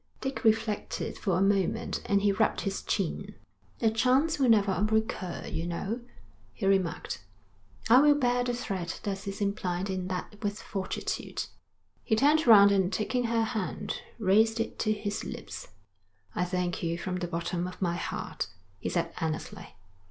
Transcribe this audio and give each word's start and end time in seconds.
Dick 0.19 0.43
reflected 0.43 1.15
for 1.19 1.37
a 1.37 1.43
moment, 1.43 2.01
and 2.07 2.23
he 2.23 2.31
rubbed 2.31 2.61
his 2.61 2.81
chin. 2.81 3.35
'The 3.77 3.91
chance 3.91 4.39
will 4.39 4.49
never 4.49 4.73
recur, 4.91 5.45
you 5.45 5.67
know,' 5.67 6.01
he 6.53 6.65
remarked. 6.65 7.23
'I 7.87 8.01
will 8.01 8.15
bear 8.15 8.43
the 8.43 8.55
threat 8.55 8.99
that 9.03 9.27
is 9.27 9.39
implied 9.41 9.91
in 9.91 10.07
that 10.07 10.41
with 10.41 10.59
fortitude.' 10.59 11.43
He 12.03 12.15
turned 12.15 12.47
round 12.47 12.71
and 12.71 12.91
taking 12.91 13.25
her 13.25 13.43
hand, 13.43 13.97
raised 14.17 14.59
it 14.59 14.79
to 14.79 14.91
his 14.91 15.23
lips. 15.23 15.67
'I 16.33 16.45
thank 16.45 16.81
you 16.81 16.97
from 16.97 17.17
the 17.17 17.27
bottom 17.27 17.67
of 17.67 17.79
my 17.79 17.95
heart,' 17.97 18.47
he 18.79 18.89
said 18.89 19.13
earnestly. 19.21 19.75